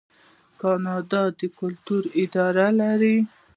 [0.61, 3.17] کاناډا د کلتور اداره لري.